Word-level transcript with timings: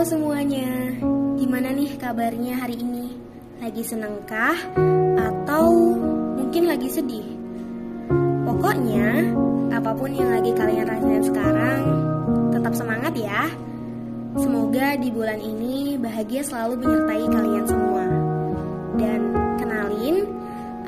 Halo 0.00 0.16
semuanya, 0.16 0.96
gimana 1.36 1.76
nih 1.76 2.00
kabarnya 2.00 2.56
hari 2.56 2.80
ini? 2.80 3.20
Lagi 3.60 3.84
senengkah? 3.84 4.56
Atau 5.20 5.92
mungkin 6.40 6.72
lagi 6.72 6.88
sedih? 6.88 7.28
Pokoknya, 8.48 9.28
apa 9.68 9.92
pun 9.92 10.08
yang 10.08 10.32
lagi 10.32 10.56
kalian 10.56 10.88
rasain 10.88 11.20
sekarang, 11.20 11.82
tetap 12.48 12.72
semangat 12.80 13.12
ya. 13.12 13.44
Semoga 14.40 14.96
di 14.96 15.12
bulan 15.12 15.36
ini 15.36 16.00
bahagia 16.00 16.48
selalu 16.48 16.80
menyertai 16.80 17.24
kalian 17.28 17.66
semua. 17.68 18.04
Dan 18.96 19.20
kenalin, 19.60 20.24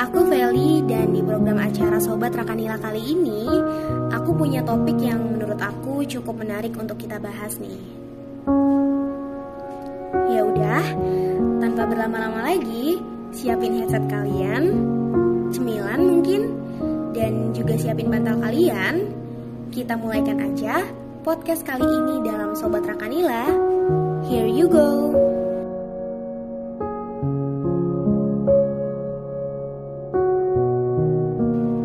aku 0.01 0.25
Feli 0.25 0.89
dan 0.89 1.13
di 1.13 1.21
program 1.21 1.61
acara 1.61 2.01
Sobat 2.01 2.33
Rakanila 2.33 2.81
kali 2.81 3.13
ini, 3.13 3.45
aku 4.09 4.33
punya 4.33 4.65
topik 4.65 4.97
yang 5.05 5.21
menurut 5.37 5.61
aku 5.61 6.01
cukup 6.09 6.33
menarik 6.41 6.73
untuk 6.81 6.97
kita 6.97 7.21
bahas 7.21 7.61
nih. 7.61 8.01
Ya 10.13 10.45
udah, 10.45 10.85
tanpa 11.65 11.89
berlama-lama 11.89 12.53
lagi, 12.53 13.01
siapin 13.33 13.81
headset 13.81 14.05
kalian, 14.13 14.77
cemilan 15.49 16.01
mungkin, 16.05 16.53
dan 17.17 17.57
juga 17.57 17.81
siapin 17.81 18.13
bantal 18.13 18.37
kalian. 18.45 19.09
Kita 19.73 19.97
mulaikan 19.97 20.37
aja 20.41 20.85
podcast 21.25 21.65
kali 21.65 21.85
ini 21.85 22.29
dalam 22.29 22.53
Sobat 22.53 22.85
Rakanila. 22.85 23.49
Here 24.29 24.49
you 24.49 24.69
go. 24.69 25.17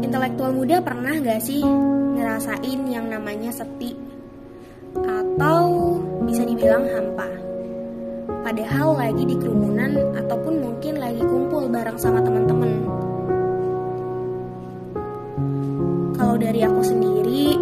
Intelektual 0.03 0.51
muda 0.51 0.83
pernah 0.83 1.15
gak 1.23 1.39
sih 1.47 1.63
ngerasain 2.17 2.81
yang 2.91 3.07
namanya 3.07 3.55
sepi? 3.55 3.95
Atau 4.99 5.95
bisa 6.27 6.43
dibilang 6.43 6.83
hampa? 6.91 7.46
Padahal 8.47 8.95
lagi 8.95 9.27
di 9.27 9.35
kerumunan 9.35 10.15
ataupun 10.15 10.63
mungkin 10.63 11.03
lagi 11.03 11.19
kumpul 11.19 11.67
bareng 11.67 11.99
sama 11.99 12.23
teman-teman. 12.23 12.79
Kalau 16.15 16.39
dari 16.39 16.63
aku 16.63 16.79
sendiri, 16.79 17.59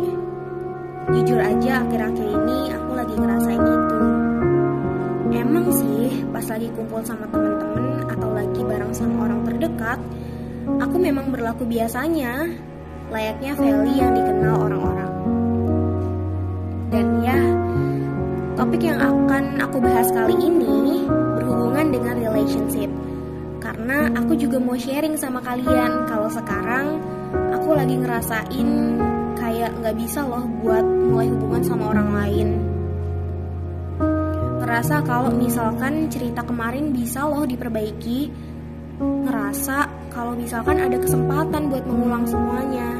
jujur 1.10 1.42
aja 1.42 1.82
akhir-akhir 1.82 2.28
ini 2.30 2.70
aku 2.70 2.92
lagi 3.02 3.16
ngerasain 3.18 3.66
itu. 3.66 3.98
Emang 5.34 5.66
sih 5.74 6.22
pas 6.30 6.46
lagi 6.54 6.70
kumpul 6.78 7.02
sama 7.02 7.34
teman-teman 7.34 8.06
atau 8.06 8.30
lagi 8.30 8.62
bareng 8.62 8.94
sama 8.94 9.26
orang 9.26 9.42
terdekat, 9.42 9.98
aku 10.86 11.02
memang 11.02 11.34
berlaku 11.34 11.66
biasanya, 11.66 12.46
layaknya 13.10 13.58
Feli 13.58 13.94
yang 13.98 14.14
dikenal 14.14 14.70
orang-orang. 14.70 15.14
Dan 16.94 17.26
ya, 17.26 17.42
topik 18.66 18.82
yang 18.82 18.98
akan 18.98 19.62
aku 19.62 19.78
bahas 19.78 20.10
kali 20.10 20.34
ini 20.42 21.06
berhubungan 21.06 21.94
dengan 21.94 22.18
relationship. 22.18 22.90
Karena 23.62 24.10
aku 24.10 24.34
juga 24.34 24.58
mau 24.58 24.74
sharing 24.74 25.14
sama 25.22 25.38
kalian 25.46 26.10
kalau 26.10 26.26
sekarang 26.26 26.98
aku 27.54 27.78
lagi 27.78 27.94
ngerasain 27.94 28.70
kayak 29.38 29.70
nggak 29.70 29.94
bisa 30.02 30.26
loh 30.26 30.50
buat 30.66 30.82
mulai 30.82 31.30
hubungan 31.30 31.62
sama 31.62 31.94
orang 31.94 32.10
lain. 32.10 32.48
Ngerasa 34.66 35.06
kalau 35.06 35.30
misalkan 35.30 36.10
cerita 36.10 36.42
kemarin 36.42 36.90
bisa 36.90 37.22
loh 37.22 37.46
diperbaiki, 37.46 38.34
ngerasa 38.98 40.10
kalau 40.10 40.34
misalkan 40.34 40.82
ada 40.82 40.98
kesempatan 40.98 41.70
buat 41.70 41.86
mengulang 41.86 42.26
semuanya. 42.26 42.98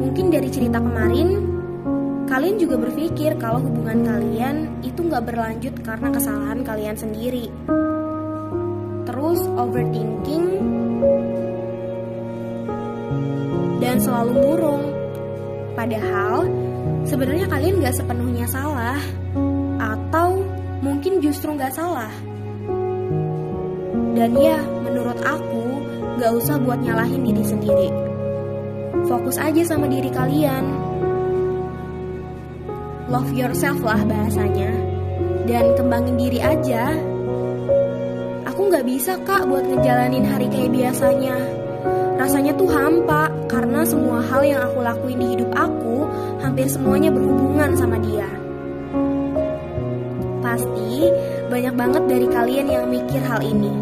Mungkin 0.00 0.32
dari 0.32 0.48
cerita 0.48 0.80
kemarin, 0.80 1.59
kalian 2.30 2.62
juga 2.62 2.78
berpikir 2.78 3.34
kalau 3.42 3.58
hubungan 3.58 4.06
kalian 4.06 4.70
itu 4.86 5.02
nggak 5.02 5.26
berlanjut 5.26 5.74
karena 5.82 6.14
kesalahan 6.14 6.62
kalian 6.62 6.94
sendiri. 6.94 7.50
Terus 9.02 9.42
overthinking 9.58 10.46
dan 13.82 13.98
selalu 13.98 14.32
murung. 14.38 14.84
Padahal 15.74 16.46
sebenarnya 17.02 17.50
kalian 17.50 17.82
nggak 17.82 17.98
sepenuhnya 17.98 18.46
salah, 18.46 19.02
atau 19.82 20.46
mungkin 20.86 21.18
justru 21.18 21.50
nggak 21.58 21.74
salah. 21.74 22.14
Dan 24.14 24.36
ya, 24.36 24.58
menurut 24.84 25.16
aku, 25.22 25.64
gak 26.20 26.34
usah 26.34 26.60
buat 26.60 26.82
nyalahin 26.82 27.24
diri 27.24 27.44
sendiri. 27.46 27.88
Fokus 29.08 29.40
aja 29.40 29.62
sama 29.64 29.88
diri 29.88 30.12
kalian. 30.12 30.66
Love 33.10 33.34
yourself 33.34 33.82
lah 33.82 33.98
bahasanya. 34.06 34.70
Dan 35.50 35.74
kembangin 35.74 36.14
diri 36.14 36.38
aja. 36.38 36.94
Aku 38.46 38.70
gak 38.70 38.86
bisa 38.86 39.18
kak 39.26 39.50
buat 39.50 39.66
ngejalanin 39.66 40.22
hari 40.22 40.46
kayak 40.46 40.70
biasanya. 40.70 41.34
Rasanya 42.22 42.54
tuh 42.54 42.70
hampa, 42.70 43.26
karena 43.50 43.82
semua 43.82 44.22
hal 44.22 44.46
yang 44.46 44.62
aku 44.62 44.78
lakuin 44.78 45.18
di 45.18 45.26
hidup 45.34 45.50
aku, 45.58 46.06
hampir 46.38 46.70
semuanya 46.70 47.10
berhubungan 47.10 47.74
sama 47.74 47.98
dia. 47.98 48.30
Pasti 50.38 51.10
banyak 51.50 51.74
banget 51.74 52.02
dari 52.06 52.26
kalian 52.30 52.68
yang 52.70 52.86
mikir 52.86 53.18
hal 53.26 53.42
ini. 53.42 53.74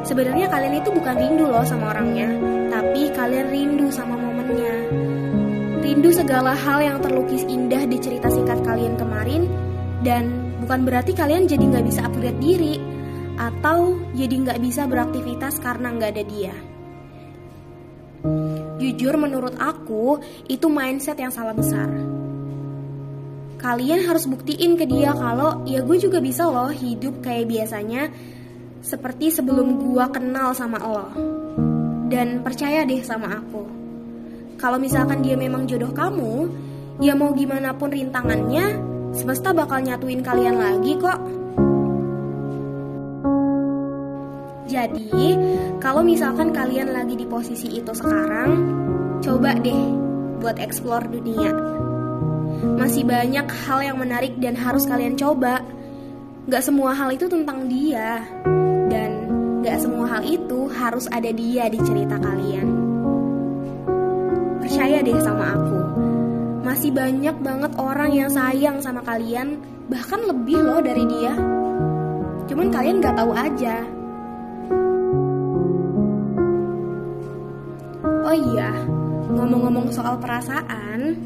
Sebenarnya 0.00 0.48
kalian 0.48 0.80
itu 0.80 0.88
bukan 0.88 1.16
rindu 1.20 1.44
loh 1.44 1.64
sama 1.68 1.92
orangnya, 1.92 2.32
tapi 2.72 3.12
kalian 3.12 3.52
rindu 3.52 3.92
sama 3.92 4.16
momennya. 4.16 5.12
Rindu 5.94 6.10
segala 6.10 6.58
hal 6.58 6.82
yang 6.82 6.98
terlukis 6.98 7.46
indah 7.46 7.86
di 7.86 8.02
cerita 8.02 8.26
singkat 8.26 8.66
kalian 8.66 8.98
kemarin, 8.98 9.46
dan 10.02 10.26
bukan 10.58 10.82
berarti 10.82 11.14
kalian 11.14 11.46
jadi 11.46 11.70
nggak 11.70 11.86
bisa 11.86 12.02
upgrade 12.02 12.42
diri, 12.42 12.82
atau 13.38 14.02
jadi 14.10 14.34
nggak 14.42 14.58
bisa 14.58 14.90
beraktivitas 14.90 15.62
karena 15.62 15.94
nggak 15.94 16.10
ada 16.18 16.24
dia. 16.26 16.54
Jujur 18.82 19.14
menurut 19.14 19.54
aku, 19.54 20.18
itu 20.50 20.66
mindset 20.66 21.14
yang 21.14 21.30
salah 21.30 21.54
besar. 21.54 21.86
Kalian 23.62 24.02
harus 24.10 24.26
buktiin 24.26 24.74
ke 24.74 24.90
dia 24.90 25.14
kalau 25.14 25.62
ya 25.62 25.78
gue 25.86 25.94
juga 26.02 26.18
bisa 26.18 26.50
loh 26.50 26.74
hidup 26.74 27.22
kayak 27.22 27.46
biasanya 27.46 28.10
seperti 28.82 29.30
sebelum 29.30 29.78
gua 29.78 30.10
kenal 30.10 30.58
sama 30.58 30.82
lo. 30.82 31.06
Dan 32.10 32.42
percaya 32.42 32.82
deh 32.82 32.98
sama 33.06 33.38
aku. 33.38 33.83
Kalau 34.64 34.80
misalkan 34.80 35.20
dia 35.20 35.36
memang 35.36 35.68
jodoh 35.68 35.92
kamu, 35.92 36.48
ya 36.96 37.12
mau 37.12 37.36
gimana 37.36 37.76
pun 37.76 37.92
rintangannya, 37.92 38.80
semesta 39.12 39.52
bakal 39.52 39.84
nyatuin 39.84 40.24
kalian 40.24 40.56
lagi 40.56 40.96
kok. 40.96 41.20
Jadi, 44.64 45.36
kalau 45.84 46.00
misalkan 46.00 46.48
kalian 46.56 46.96
lagi 46.96 47.12
di 47.12 47.28
posisi 47.28 47.76
itu 47.76 47.92
sekarang, 47.92 48.56
coba 49.20 49.52
deh 49.60 49.84
buat 50.40 50.56
explore 50.56 51.12
dunia. 51.12 51.52
Masih 52.80 53.04
banyak 53.04 53.44
hal 53.68 53.84
yang 53.84 54.00
menarik 54.00 54.32
dan 54.40 54.56
harus 54.56 54.88
kalian 54.88 55.12
coba. 55.20 55.60
Gak 56.48 56.64
semua 56.64 56.96
hal 56.96 57.12
itu 57.12 57.28
tentang 57.28 57.68
dia. 57.68 58.24
Gak 59.60 59.76
semua 59.80 60.08
hal 60.08 60.24
itu 60.24 60.72
harus 60.72 61.04
ada 61.12 61.28
dia 61.28 61.68
di 61.68 61.80
cerita 61.84 62.16
kalian. 62.16 62.83
Percaya 64.74 65.06
deh 65.06 65.14
sama 65.22 65.54
aku, 65.54 65.80
masih 66.66 66.90
banyak 66.90 67.38
banget 67.46 67.70
orang 67.78 68.10
yang 68.10 68.26
sayang 68.26 68.82
sama 68.82 69.06
kalian, 69.06 69.62
bahkan 69.86 70.18
lebih 70.26 70.58
loh 70.66 70.82
dari 70.82 71.06
dia. 71.06 71.30
Cuman 72.50 72.74
kalian 72.74 72.98
gak 72.98 73.14
tahu 73.14 73.30
aja. 73.38 73.86
Oh 78.26 78.34
iya, 78.34 78.74
ngomong-ngomong 79.30 79.94
soal 79.94 80.18
perasaan, 80.18 81.22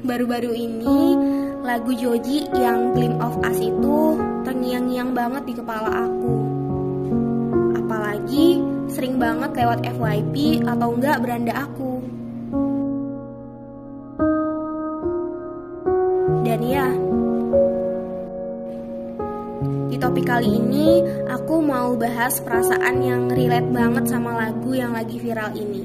baru-baru 0.00 0.56
ini 0.56 1.12
lagu 1.60 1.92
Joji 1.92 2.48
yang 2.56 2.96
Glim 2.96 3.20
of 3.20 3.36
Us 3.44 3.60
itu 3.60 4.16
terngiang-ngiang 4.48 5.12
banget 5.12 5.44
di 5.44 5.54
kepala 5.60 6.08
aku 6.08 6.36
apalagi 7.84 8.64
sering 8.88 9.20
banget 9.20 9.52
lewat 9.52 9.84
FYP 9.84 10.64
atau 10.64 10.96
enggak 10.96 11.20
beranda 11.20 11.52
aku. 11.68 12.00
Topik 20.16 20.32
kali 20.32 20.48
ini 20.48 21.04
aku 21.28 21.60
mau 21.60 21.92
bahas 21.92 22.40
perasaan 22.40 23.04
yang 23.04 23.28
relate 23.28 23.68
banget 23.68 24.08
sama 24.08 24.32
lagu 24.32 24.72
yang 24.72 24.96
lagi 24.96 25.20
viral 25.20 25.52
ini. 25.52 25.84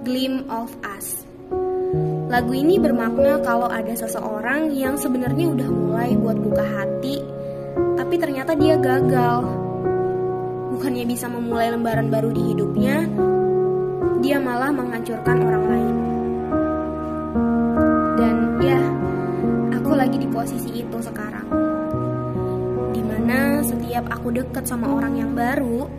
Gleam 0.00 0.48
of 0.48 0.72
Us. 0.80 1.28
Lagu 2.32 2.56
ini 2.56 2.80
bermakna 2.80 3.44
kalau 3.44 3.68
ada 3.68 3.92
seseorang 3.92 4.72
yang 4.72 4.96
sebenarnya 4.96 5.60
udah 5.60 5.68
mulai 5.68 6.16
buat 6.16 6.40
buka 6.40 6.64
hati, 6.64 7.20
tapi 8.00 8.16
ternyata 8.16 8.56
dia 8.56 8.80
gagal 8.80 9.44
bukannya 10.72 11.04
bisa 11.04 11.28
memulai 11.28 11.68
lembaran 11.68 12.08
baru 12.08 12.32
di 12.32 12.48
hidupnya, 12.48 13.12
dia 14.24 14.40
malah 14.40 14.72
menghancurkan 14.72 15.36
orang 15.44 15.64
lain. 15.68 15.96
Dan 18.16 18.36
ya, 18.64 18.80
aku 19.76 19.92
lagi 19.92 20.16
di 20.16 20.28
aku 24.06 24.30
deket 24.30 24.62
sama 24.62 24.86
orang 24.94 25.18
yang 25.18 25.34
baru, 25.34 25.90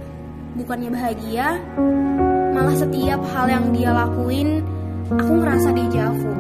bukannya 0.55 0.89
bahagia, 0.95 1.59
malah 2.55 2.75
setiap 2.79 3.19
hal 3.35 3.51
yang 3.51 3.65
dia 3.75 3.91
lakuin, 3.91 4.63
aku 5.11 5.31
ngerasa 5.43 5.69
dejavu. 5.75 6.31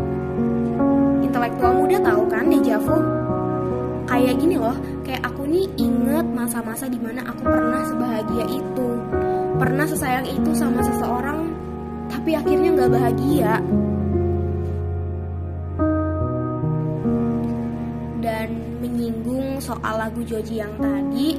Intelektual 1.25 1.73
muda 1.75 1.97
tahu 1.99 2.23
kan 2.31 2.45
dejavu? 2.47 2.97
Kayak 4.07 4.35
gini 4.41 4.55
loh, 4.55 4.77
kayak 5.05 5.21
aku 5.27 5.43
nih 5.45 5.67
inget 5.77 6.25
masa-masa 6.31 6.89
di 6.89 6.97
mana 6.97 7.21
aku 7.27 7.45
pernah 7.45 7.83
sebahagia 7.85 8.45
itu, 8.49 8.87
pernah 9.59 9.85
sesayang 9.85 10.27
itu 10.31 10.51
sama 10.55 10.81
seseorang, 10.81 11.51
tapi 12.09 12.33
akhirnya 12.33 12.73
nggak 12.73 12.91
bahagia. 12.95 13.61
Soal 19.69 20.01
lagu 20.01 20.25
Joji 20.25 20.65
yang 20.65 20.73
tadi, 20.81 21.37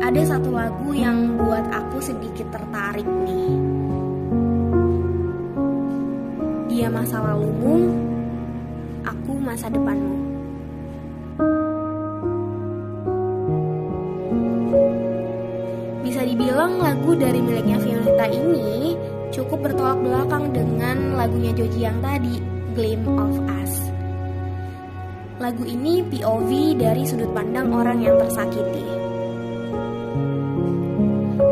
ada 0.00 0.22
satu 0.24 0.48
lagu 0.48 0.96
yang 0.96 1.36
buat 1.36 1.68
aku 1.68 2.00
sedikit 2.00 2.48
tertarik 2.48 3.04
nih. 3.04 3.52
Dia 6.72 6.88
masa 6.88 7.20
lalumu, 7.20 7.92
aku 9.04 9.36
masa 9.36 9.68
depanmu. 9.68 10.16
Bisa 16.00 16.24
dibilang 16.24 16.80
lagu 16.80 17.12
dari 17.12 17.44
miliknya 17.44 17.76
Violeta 17.76 18.24
ini 18.32 18.96
cukup 19.36 19.68
bertolak 19.68 20.00
belakang 20.00 20.48
dengan 20.48 21.12
lagunya 21.12 21.52
Joji 21.52 21.92
yang 21.92 22.00
tadi, 22.00 22.40
Gleam 22.72 23.04
of 23.20 23.36
Us. 23.60 23.85
Lagu 25.36 25.68
ini 25.68 26.00
POV 26.00 26.80
dari 26.80 27.04
sudut 27.04 27.28
pandang 27.36 27.68
orang 27.68 28.00
yang 28.00 28.16
tersakiti. 28.16 28.88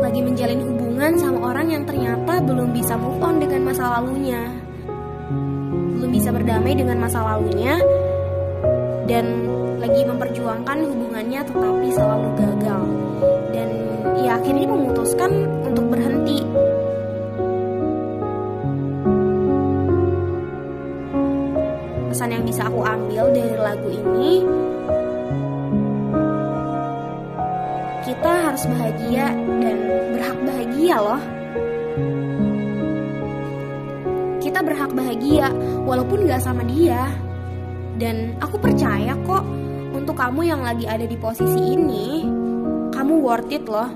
Lagi 0.01 0.25
menjalin 0.25 0.61
hubungan 0.65 1.13
sama 1.21 1.53
orang 1.53 1.69
yang 1.69 1.85
ternyata 1.85 2.41
belum 2.41 2.73
bisa 2.73 2.97
move 2.97 3.21
on 3.21 3.37
dengan 3.37 3.61
masa 3.61 3.93
lalunya. 3.93 4.41
Belum 6.01 6.09
bisa 6.09 6.33
berdamai 6.33 6.73
dengan 6.73 6.97
masa 6.97 7.21
lalunya 7.21 7.77
dan 9.05 9.53
lagi 9.77 10.01
memperjuangkan 10.01 10.77
hubungannya 10.89 11.45
tetapi 11.45 11.87
selalu 11.93 12.29
gagal. 12.41 12.83
Dan 13.53 13.69
ya 14.25 14.41
akhirnya 14.41 14.65
memutuskan 14.65 15.29
untuk 15.61 15.93
berhenti 15.93 16.41
bisa 22.45 22.69
aku 22.69 22.85
ambil 22.85 23.33
dari 23.33 23.57
lagu 23.57 23.89
ini 23.89 24.45
kita 28.05 28.31
harus 28.31 28.63
bahagia 28.69 29.33
dan 29.65 29.77
berhak 30.13 30.37
bahagia 30.45 30.95
loh. 31.01 31.21
Kita 34.37 34.61
berhak 34.61 34.93
bahagia 34.93 35.49
walaupun 35.89 36.29
gak 36.29 36.45
sama 36.45 36.61
dia. 36.69 37.09
Dan 37.97 38.37
aku 38.43 38.61
percaya 38.61 39.17
kok 39.25 39.41
untuk 39.95 40.19
kamu 40.19 40.41
yang 40.45 40.61
lagi 40.61 40.85
ada 40.85 41.07
di 41.07 41.17
posisi 41.17 41.73
ini 41.73 42.27
kamu 42.93 43.25
worth 43.25 43.49
it 43.49 43.65
loh. 43.65 43.89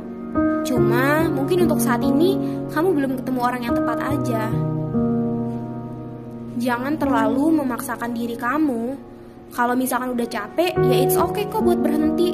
Cuma 0.66 1.30
mungkin 1.30 1.70
untuk 1.70 1.78
saat 1.78 2.02
ini 2.02 2.34
kamu 2.74 2.98
belum 2.98 3.12
ketemu 3.22 3.40
orang 3.46 3.62
yang 3.62 3.74
tepat 3.78 4.00
aja 4.02 4.50
jangan 6.58 6.98
terlalu 6.98 7.62
memaksakan 7.62 8.16
diri 8.16 8.34
kamu. 8.34 8.98
Kalau 9.50 9.74
misalkan 9.74 10.14
udah 10.14 10.28
capek, 10.30 10.74
ya 10.74 10.96
it's 11.06 11.18
okay 11.18 11.46
kok 11.50 11.62
buat 11.62 11.82
berhenti. 11.82 12.34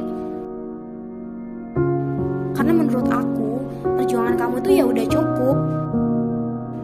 Karena 2.56 2.72
menurut 2.72 3.08
aku, 3.08 3.60
perjuangan 3.84 4.36
kamu 4.40 4.56
tuh 4.64 4.74
ya 4.76 4.84
udah 4.88 5.06
cukup. 5.08 5.58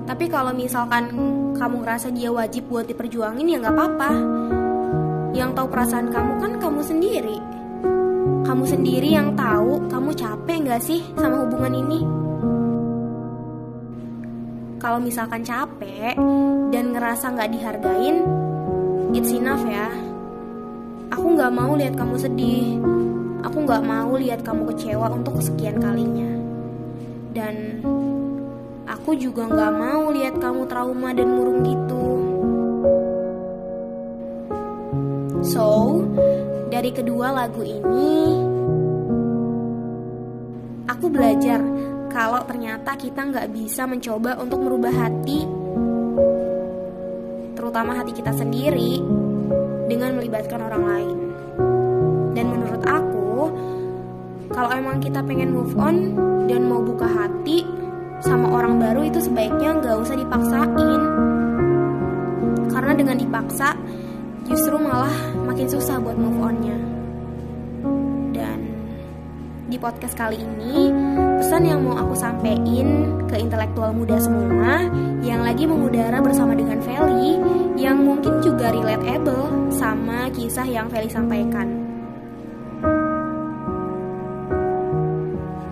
Tapi 0.08 0.26
kalau 0.28 0.52
misalkan 0.52 1.04
kamu 1.56 1.76
ngerasa 1.84 2.12
dia 2.12 2.28
wajib 2.32 2.68
buat 2.68 2.84
diperjuangin 2.88 3.48
ya 3.48 3.58
nggak 3.64 3.76
apa-apa. 3.76 4.12
Yang 5.32 5.50
tahu 5.56 5.68
perasaan 5.72 6.08
kamu 6.12 6.34
kan 6.44 6.52
kamu 6.60 6.82
sendiri. 6.84 7.38
Kamu 8.44 8.64
sendiri 8.68 9.16
yang 9.16 9.32
tahu 9.40 9.88
kamu 9.88 10.12
capek 10.12 10.58
nggak 10.68 10.82
sih 10.84 11.00
sama 11.16 11.48
hubungan 11.48 11.72
ini. 11.72 12.21
Kalau 14.82 14.98
misalkan 14.98 15.46
capek, 15.46 16.18
dan 16.74 16.90
ngerasa 16.90 17.30
nggak 17.38 17.52
dihargain, 17.54 18.26
it's 19.14 19.30
enough 19.30 19.62
ya. 19.70 19.94
Aku 21.14 21.38
nggak 21.38 21.54
mau 21.54 21.78
lihat 21.78 21.94
kamu 21.94 22.18
sedih. 22.18 22.82
Aku 23.46 23.62
nggak 23.62 23.86
mau 23.86 24.18
lihat 24.18 24.42
kamu 24.42 24.74
kecewa 24.74 25.14
untuk 25.14 25.38
kesekian 25.38 25.78
kalinya. 25.78 26.34
Dan 27.30 27.86
aku 28.90 29.14
juga 29.22 29.46
nggak 29.54 29.74
mau 29.78 30.10
lihat 30.10 30.42
kamu 30.42 30.66
trauma 30.66 31.14
dan 31.14 31.30
murung 31.30 31.62
gitu. 31.62 32.06
So, 35.46 36.02
dari 36.74 36.90
kedua 36.90 37.30
lagu 37.38 37.62
ini, 37.62 38.50
ternyata 42.92 43.08
kita 43.08 43.24
nggak 43.24 43.50
bisa 43.56 43.88
mencoba 43.88 44.36
untuk 44.36 44.68
merubah 44.68 44.92
hati 44.92 45.48
terutama 47.56 47.96
hati 47.96 48.12
kita 48.12 48.36
sendiri, 48.36 49.00
dengan 49.88 50.20
melibatkan 50.20 50.60
orang 50.60 50.84
lain. 50.84 51.18
Dan 52.36 52.52
menurut 52.52 52.84
aku, 52.84 53.48
kalau 54.52 54.76
emang 54.76 55.00
kita 55.00 55.24
pengen 55.24 55.56
move 55.56 55.72
on 55.80 56.20
dan 56.52 56.68
mau 56.68 56.84
buka 56.84 57.08
hati 57.08 57.64
sama 58.20 58.52
orang 58.60 58.76
baru 58.76 59.08
itu 59.08 59.24
sebaiknya 59.24 59.72
nggak 59.80 59.96
usah 59.96 60.20
dipaksain. 60.20 61.02
Karena 62.76 62.92
dengan 62.92 63.16
dipaksa, 63.16 63.72
justru 64.52 64.76
malah 64.76 65.16
makin 65.48 65.72
susah 65.72 65.96
buat 65.96 66.20
move 66.20 66.44
onnya. 66.44 66.76
Dan 68.36 68.60
di 69.72 69.80
podcast 69.80 70.20
kali 70.20 70.44
ini, 70.44 70.92
pesan 71.42 71.66
yang 71.66 71.82
mau 71.82 71.98
aku 71.98 72.14
sampaikan 72.14 73.18
ke 73.26 73.42
intelektual 73.42 73.90
muda 73.90 74.22
semua 74.22 74.86
yang 75.26 75.42
lagi 75.42 75.66
mengudara 75.66 76.22
bersama 76.22 76.54
dengan 76.54 76.78
Feli 76.86 77.42
yang 77.82 77.98
mungkin 77.98 78.46
juga 78.46 78.70
relatable 78.70 79.74
sama 79.74 80.30
kisah 80.38 80.70
yang 80.70 80.86
Feli 80.86 81.10
sampaikan. 81.10 81.66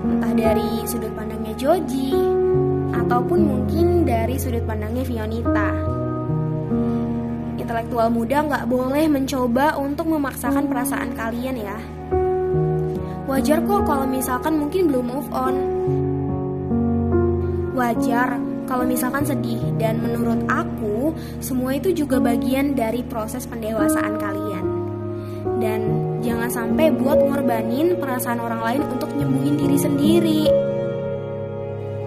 Entah 0.09 0.33
dari 0.33 0.89
sudut 0.89 1.13
pandangnya 1.13 1.53
Joji 1.53 2.17
ataupun 2.89 3.38
mungkin 3.38 4.09
dari 4.09 4.41
sudut 4.41 4.65
pandangnya 4.65 5.05
Fionita. 5.05 5.69
Intelektual 7.61 8.09
muda 8.09 8.41
nggak 8.41 8.65
boleh 8.65 9.05
mencoba 9.05 9.77
untuk 9.77 10.09
memaksakan 10.17 10.65
perasaan 10.65 11.13
kalian 11.13 11.61
ya. 11.61 11.77
Wajar 13.29 13.62
kok 13.62 13.86
kalau 13.86 14.09
misalkan 14.09 14.57
mungkin 14.57 14.89
belum 14.89 15.05
move 15.05 15.29
on. 15.29 15.55
Wajar 17.77 18.41
kalau 18.65 18.89
misalkan 18.89 19.21
sedih 19.21 19.62
dan 19.77 20.01
menurut 20.01 20.50
aku 20.50 21.13
semua 21.38 21.77
itu 21.77 21.93
juga 21.93 22.17
bagian 22.17 22.74
dari 22.74 23.05
proses 23.05 23.45
pendewasaan 23.45 24.17
kalian. 24.17 24.65
Dan 25.62 25.79
jangan 26.25 26.50
sampai 26.50 26.89
buat 26.89 27.21
ngorbanin 27.21 28.01
perasaan 28.01 28.41
orang 28.41 28.65
lain 28.65 28.81
untuk 28.98 29.13
nyembuhin 29.13 29.62
diri 29.62 29.77
sendiri. 29.77 30.43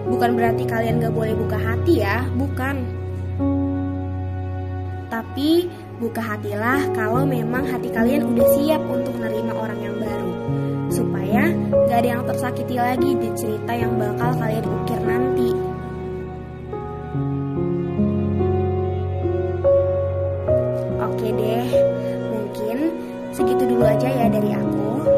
Bukan 0.03 0.35
berarti 0.35 0.67
kalian 0.67 0.99
gak 0.99 1.15
boleh 1.15 1.39
buka 1.39 1.55
hati 1.55 2.03
ya, 2.03 2.27
bukan. 2.35 2.83
Tapi 5.07 5.71
buka 6.03 6.19
hatilah 6.19 6.91
kalau 6.91 7.23
memang 7.23 7.63
hati 7.63 7.87
kalian 7.95 8.27
udah 8.27 8.47
siap 8.59 8.83
untuk 8.91 9.15
menerima 9.15 9.53
orang 9.55 9.79
yang 9.79 9.95
baru. 9.95 10.31
Supaya 10.93 11.49
gak 11.89 11.97
ada 12.05 12.09
yang 12.13 12.23
tersakiti 12.29 12.77
lagi 12.77 13.17
di 13.17 13.29
cerita 13.33 13.73
yang 13.73 13.97
bakal 13.97 14.37
kalian 14.37 14.65
ukir 14.69 15.01
nanti. 15.01 15.73
Segitu 23.33 23.65
dulu 23.65 23.81
aja 23.81 24.05
ya 24.05 24.29
dari 24.29 24.53
aku. 24.53 25.09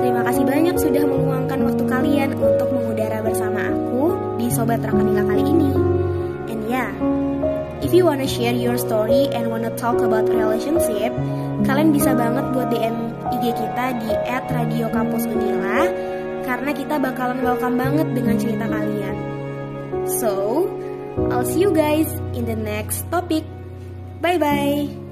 Terima 0.00 0.24
kasih 0.24 0.44
banyak 0.48 0.76
sudah 0.80 1.04
meluangkan 1.04 1.68
waktu 1.68 1.84
kalian 1.84 2.30
untuk 2.32 2.68
mengudara 2.72 3.20
bersama 3.20 3.60
aku 3.68 4.16
di 4.40 4.48
Sobat 4.48 4.80
Rakanila 4.80 5.20
kali 5.20 5.35
ini. 5.35 5.35
And 5.35 5.35
yeah, 5.35 5.35
if 7.86 7.94
you 7.94 8.02
wanna 8.02 8.26
share 8.26 8.50
your 8.50 8.74
story 8.74 9.30
and 9.30 9.46
wanna 9.46 9.70
talk 9.78 10.02
about 10.02 10.26
relationship, 10.26 11.14
kalian 11.62 11.94
bisa 11.94 12.18
banget 12.18 12.50
buat 12.50 12.66
DM 12.74 13.14
IG 13.30 13.54
kita 13.54 13.84
di 14.02 14.10
@radiokampusunila 14.26 15.86
karena 16.42 16.70
kita 16.74 16.98
bakalan 16.98 17.46
welcome 17.46 17.78
banget 17.78 18.10
dengan 18.10 18.34
cerita 18.42 18.66
kalian. 18.66 19.16
So, 20.18 20.66
I'll 21.30 21.46
see 21.46 21.62
you 21.62 21.70
guys 21.70 22.10
in 22.34 22.50
the 22.50 22.58
next 22.58 23.06
topic. 23.14 23.46
Bye 24.18 24.42
bye. 24.42 25.05